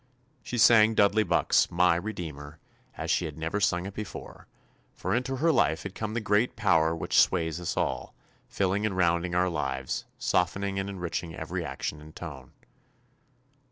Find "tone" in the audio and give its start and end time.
12.15-12.51